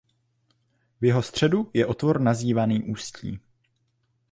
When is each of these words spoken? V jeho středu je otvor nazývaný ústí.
V 1.01 1.05
jeho 1.05 1.21
středu 1.21 1.71
je 1.73 1.85
otvor 1.85 2.21
nazývaný 2.21 2.83
ústí. 2.83 3.39